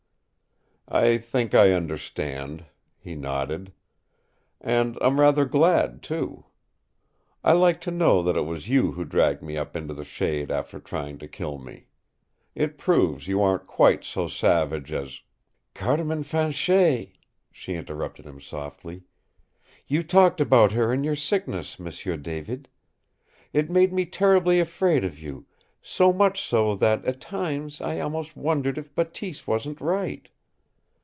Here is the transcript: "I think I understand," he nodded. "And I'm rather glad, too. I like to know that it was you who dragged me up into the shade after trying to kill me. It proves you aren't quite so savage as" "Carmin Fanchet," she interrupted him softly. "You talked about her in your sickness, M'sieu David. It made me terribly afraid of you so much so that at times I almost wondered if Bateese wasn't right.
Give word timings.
"I 0.93 1.17
think 1.19 1.53
I 1.55 1.71
understand," 1.71 2.65
he 2.99 3.15
nodded. 3.15 3.71
"And 4.59 4.97
I'm 4.99 5.21
rather 5.21 5.45
glad, 5.45 6.03
too. 6.03 6.47
I 7.45 7.53
like 7.53 7.79
to 7.81 7.91
know 7.91 8.21
that 8.23 8.35
it 8.35 8.41
was 8.45 8.67
you 8.67 8.91
who 8.91 9.05
dragged 9.05 9.41
me 9.41 9.55
up 9.55 9.77
into 9.77 9.93
the 9.93 10.03
shade 10.03 10.51
after 10.51 10.81
trying 10.81 11.17
to 11.19 11.29
kill 11.29 11.59
me. 11.59 11.87
It 12.55 12.77
proves 12.77 13.29
you 13.29 13.41
aren't 13.41 13.67
quite 13.67 14.03
so 14.03 14.27
savage 14.27 14.91
as" 14.91 15.21
"Carmin 15.73 16.23
Fanchet," 16.23 17.13
she 17.53 17.75
interrupted 17.75 18.25
him 18.25 18.41
softly. 18.41 19.03
"You 19.87 20.03
talked 20.03 20.41
about 20.41 20.73
her 20.73 20.91
in 20.91 21.05
your 21.05 21.15
sickness, 21.15 21.79
M'sieu 21.79 22.17
David. 22.17 22.67
It 23.53 23.71
made 23.71 23.93
me 23.93 24.05
terribly 24.05 24.59
afraid 24.59 25.05
of 25.05 25.17
you 25.17 25.45
so 25.81 26.11
much 26.11 26.41
so 26.43 26.75
that 26.75 27.05
at 27.05 27.21
times 27.21 27.79
I 27.79 28.01
almost 28.01 28.35
wondered 28.35 28.77
if 28.77 28.93
Bateese 28.93 29.47
wasn't 29.47 29.79
right. 29.79 30.27